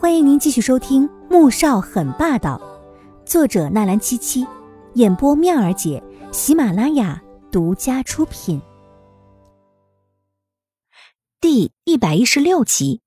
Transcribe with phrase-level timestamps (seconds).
[0.00, 2.56] 欢迎您继续收听《穆少很霸道》，
[3.28, 4.46] 作者纳兰七七，
[4.94, 6.00] 演播妙儿姐，
[6.30, 8.62] 喜马拉雅独家出品。
[11.40, 13.00] 第一百一十六集，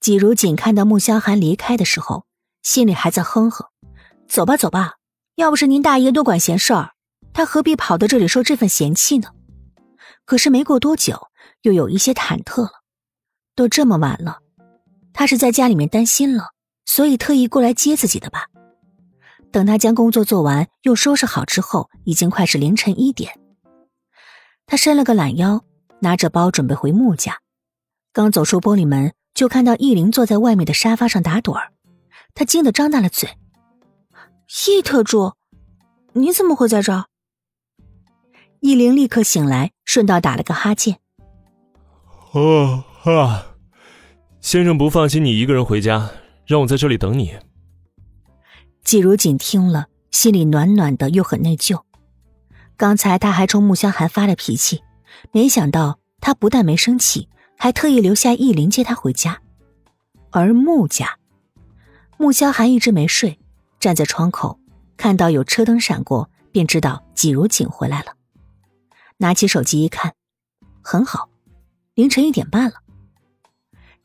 [0.00, 2.26] 季如锦看到穆萧寒离开的时候，
[2.64, 3.68] 心里还在哼哼
[4.28, 4.94] ：“走吧，走吧，
[5.36, 6.94] 要不是您大爷多管闲事儿，
[7.32, 9.28] 他何必跑到这里受这份嫌弃呢？”
[10.26, 11.28] 可是没过多久，
[11.62, 12.82] 又有一些忐忑了。
[13.54, 14.40] 都这么晚了。
[15.18, 16.50] 他是在家里面担心了，
[16.84, 18.48] 所以特意过来接自己的吧。
[19.50, 23.40] 等他将工作做完，又收拾好之后，已经快是凌晨一点。
[24.66, 25.64] 他伸了个懒腰，
[26.00, 27.38] 拿着包准备回穆家。
[28.12, 31.72] 刚走出玻璃门，就看到易灵坐在外面的沙发上打盹儿。
[32.34, 33.30] 他惊得张大了嘴
[34.68, 35.32] ：“易特助，
[36.12, 37.06] 你怎么会在这儿？”
[38.60, 40.98] 易灵立刻醒来，顺道打了个哈欠
[42.32, 43.52] ：“哦啊。”
[44.46, 46.08] 先生不放心你一个人回家，
[46.46, 47.36] 让我在这里等你。
[48.84, 51.82] 季如锦听了，心里暖暖的，又很内疚。
[52.76, 54.84] 刚才他还冲穆萧寒发了脾气，
[55.32, 59.42] 没想到他不但没生气，还特意留下意林接他回家。
[60.30, 61.18] 而穆家，
[62.16, 63.40] 穆萧寒一直没睡，
[63.80, 64.60] 站在窗口，
[64.96, 68.12] 看到有车灯闪过，便知道季如锦回来了。
[69.16, 70.14] 拿起手机一看，
[70.82, 71.28] 很好，
[71.94, 72.74] 凌晨一点半了。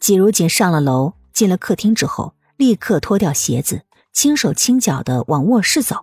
[0.02, 5.98] 季如锦上了楼，进了客厅之后，立刻脱掉鞋子，轻手轻脚的往卧室走。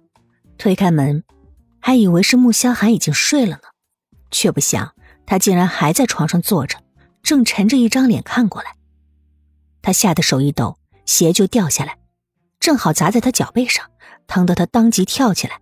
[0.56, 1.24] 推开门，
[1.80, 3.62] 还以为是穆萧寒已经睡了呢，
[4.30, 4.94] 却不想
[5.26, 6.78] 他竟然还在床上坐着，
[7.24, 8.76] 正沉着一张脸看过来。
[9.82, 11.98] 他吓得手一抖，鞋就掉下来，
[12.60, 13.84] 正好砸在他脚背上，
[14.28, 15.60] 疼得他当即跳起来。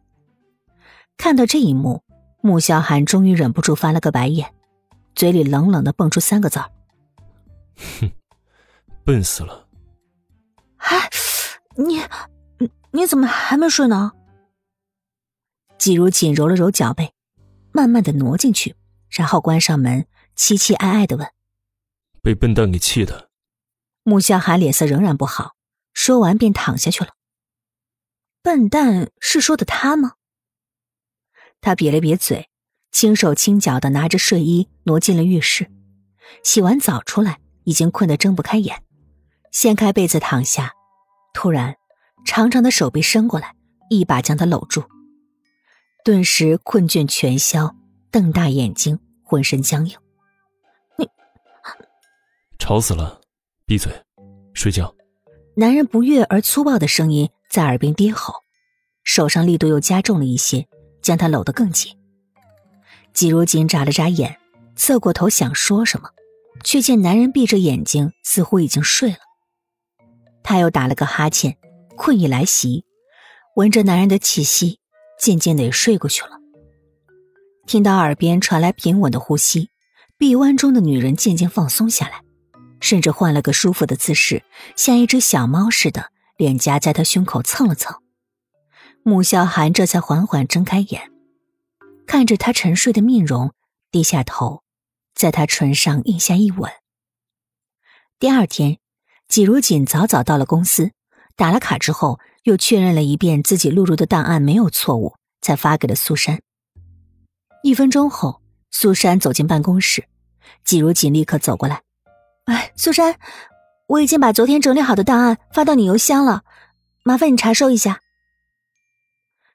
[1.16, 2.02] 看到这一幕，
[2.42, 4.52] 穆萧寒终于忍不住翻了个白眼，
[5.14, 6.70] 嘴里冷冷的蹦出三个字儿
[7.98, 8.10] ：“哼。”
[9.06, 9.68] 笨死了！
[10.78, 11.08] 哎，
[11.76, 12.02] 你，
[12.90, 14.10] 你怎么还没睡呢？
[15.78, 17.14] 季如锦揉了揉脚背，
[17.70, 18.74] 慢慢的挪进去，
[19.08, 21.24] 然后关上门，凄凄哀哀的问
[22.20, 23.30] ：“被笨蛋给气的。”
[24.02, 25.54] 穆萧寒脸色仍然不好，
[25.94, 27.10] 说完便躺下去了。
[28.42, 30.14] 笨蛋是说的他吗？
[31.60, 32.50] 他瘪了瘪嘴，
[32.90, 35.70] 轻手轻脚的拿着睡衣挪进了浴室，
[36.42, 38.82] 洗完澡出来，已经困得睁不开眼。
[39.58, 40.74] 掀开被子躺下，
[41.32, 41.74] 突然，
[42.26, 43.54] 长长的手臂伸过来，
[43.88, 44.84] 一把将他搂住，
[46.04, 47.74] 顿时困倦全消，
[48.10, 49.96] 瞪大眼睛，浑身僵硬。
[50.98, 51.08] 你，
[52.58, 53.22] 吵死了，
[53.64, 53.90] 闭嘴，
[54.52, 54.94] 睡觉。
[55.54, 58.34] 男人不悦而粗暴的声音在耳边低吼，
[59.04, 60.68] 手上力度又加重了一些，
[61.00, 61.96] 将他搂得更紧。
[63.14, 64.38] 季如锦眨了眨眼，
[64.76, 66.10] 侧过头想说什么，
[66.62, 69.20] 却见男人闭着眼睛，似乎已经睡了。
[70.48, 71.58] 他又打了个哈欠，
[71.96, 72.84] 困意来袭，
[73.56, 74.78] 闻着男人的气息，
[75.18, 76.38] 渐渐的也睡过去了。
[77.66, 79.70] 听到耳边传来平稳的呼吸，
[80.16, 82.22] 臂弯中的女人渐渐放松下来，
[82.78, 84.44] 甚至换了个舒服的姿势，
[84.76, 88.00] 像一只小猫似的，脸颊在他胸口蹭了蹭。
[89.02, 91.10] 穆萧寒这才缓缓睁开眼，
[92.06, 93.52] 看着他沉睡的面容，
[93.90, 94.62] 低下头，
[95.12, 96.70] 在他唇上印下一吻。
[98.20, 98.78] 第二天。
[99.28, 100.92] 季如锦早早到了公司，
[101.34, 106.40] 打了卡之后，又确认了一遍自己录入的档案没有错误，才发给了苏珊。
[107.62, 110.06] 一分钟后，苏珊走进办公室，
[110.64, 111.82] 季如锦立刻走过来
[112.46, 113.18] ：“哎，苏珊，
[113.88, 116.44] 我已经把昨天整理好的档案发到你邮箱了，
[117.02, 118.00] 麻烦你查收一下。”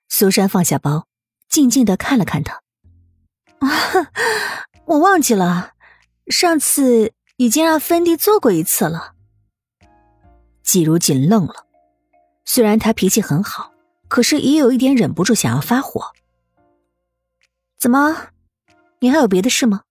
[0.10, 1.08] 苏珊放下包，
[1.48, 2.62] 静静的看了看他
[3.60, 3.70] ：“啊，
[4.86, 5.72] 我忘记了，
[6.28, 9.11] 上次已经让芬迪做过一次了。”
[10.72, 11.66] 季如锦愣了，
[12.46, 13.74] 虽然他脾气很好，
[14.08, 16.14] 可是也有一点忍不住想要发火。
[17.78, 18.30] 怎么，
[19.00, 19.81] 你还有别的事吗？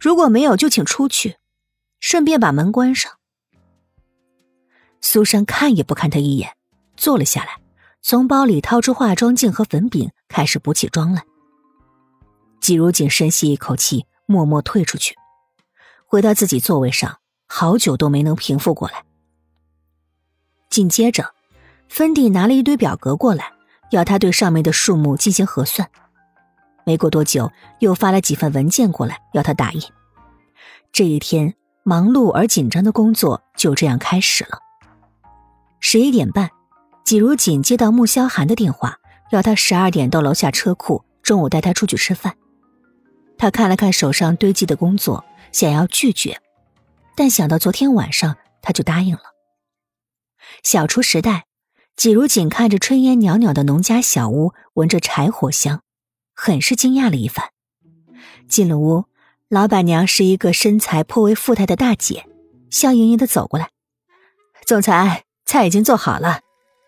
[0.00, 1.36] 如果没有，就请出去，
[2.00, 3.12] 顺便把门关上。
[5.02, 6.56] 苏珊看也不看他一眼，
[6.96, 7.60] 坐了下来，
[8.00, 11.22] 从包里掏出化妆镜和粉饼，开始补起妆来。
[12.62, 15.14] 季如锦深吸一口气，默默退出去，
[16.06, 19.04] 回到自己座位上，好久都没能平复过来。
[20.70, 21.34] 紧接着，
[21.88, 23.52] 芬蒂拿了一堆表格过来，
[23.90, 25.88] 要他对上面的数目进行核算。
[26.84, 27.50] 没过多久，
[27.80, 29.82] 又发了几份文件过来，要他打印。
[30.92, 34.58] 这一天忙碌而紧张的工作就这样开始了。
[35.80, 36.50] 十一点半，
[37.04, 38.98] 季如锦接到穆萧寒的电话，
[39.30, 42.36] 要他十二点到楼下车库，中午带他出去吃饭。
[43.36, 46.40] 他看了看手上堆积的工作，想要拒绝，
[47.14, 49.22] 但想到昨天晚上，他就答应了。
[50.62, 51.46] 小厨时代，
[51.96, 55.82] 季如锦看着炊烟袅袅的农家小屋，闻着柴火香，
[56.34, 57.50] 很是惊讶了一番。
[58.48, 59.04] 进了屋，
[59.48, 62.26] 老板娘是一个身材颇为富态的大姐，
[62.70, 63.70] 笑盈盈的走过来
[64.66, 66.40] ：“总裁，菜已经做好了，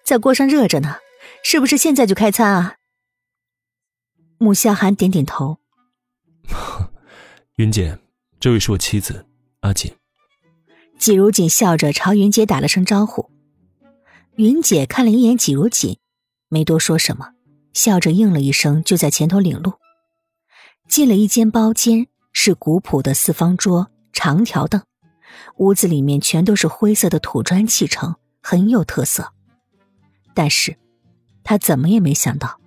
[0.04, 0.96] 在锅上热着呢，
[1.42, 2.76] 是不是现在就开餐啊？”
[4.38, 5.58] 穆萧寒点点头：
[7.56, 7.98] “云姐，
[8.38, 9.26] 这位是我妻子
[9.60, 9.94] 阿锦。”
[10.98, 13.30] 季如锦笑着朝云姐打了声招呼，
[14.40, 15.98] 云姐看了一眼季如锦，
[16.48, 17.32] 没多说什么，
[17.74, 19.74] 笑着应了一声，就在前头领路。
[20.88, 24.82] 进了一间包间，是古朴的四方桌、长条凳，
[25.58, 29.30] 屋子里面全都是灰色的土砖砌成，很有特色。
[30.32, 30.78] 但是，
[31.44, 32.58] 他怎么也没想到，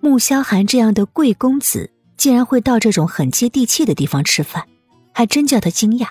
[0.00, 4.68] 穆萧寒这样的贵公子竟然会到这种很接地气的地方吃饭，
[5.14, 6.08] 还真叫他惊讶。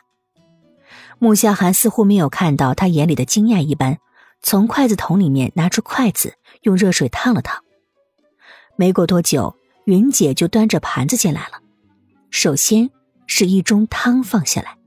[1.20, 4.00] 穆萧寒似乎没有看到他眼里的惊讶一般，
[4.44, 7.64] 从筷子桶里面拿出筷子，用热水烫了烫。
[8.76, 9.56] 没过多久，
[9.86, 11.62] 云姐就端着盘子进来了。
[12.30, 12.90] 首先
[13.26, 14.78] 是一盅汤放下来，